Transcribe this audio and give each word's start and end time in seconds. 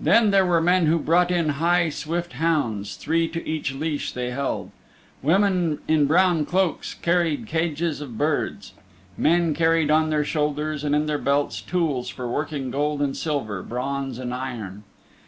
Then 0.00 0.30
there 0.30 0.46
were 0.46 0.60
men 0.60 0.86
who 0.86 1.00
brought 1.00 1.32
in 1.32 1.48
high, 1.58 1.88
swift 1.88 2.34
hounds, 2.34 2.94
three 2.94 3.26
to 3.30 3.44
each 3.44 3.74
leash 3.74 4.12
they 4.12 4.30
held. 4.30 4.70
Women 5.20 5.80
in 5.88 6.06
brown 6.06 6.44
cloaks 6.46 6.94
carried 6.94 7.48
cages 7.48 8.00
of 8.00 8.16
birds. 8.16 8.72
Men 9.16 9.54
carried 9.54 9.90
on 9.90 10.10
their 10.10 10.22
shoulders 10.22 10.84
and 10.84 10.94
in 10.94 11.06
their 11.06 11.18
belts 11.18 11.60
tools 11.60 12.08
for 12.08 12.28
working 12.28 12.70
gold 12.70 13.02
and 13.02 13.16
silver, 13.16 13.64
bronze 13.64 14.20
and 14.20 14.32
iron. 14.32 14.84